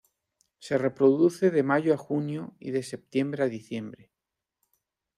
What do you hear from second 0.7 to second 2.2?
reproduce de mayo a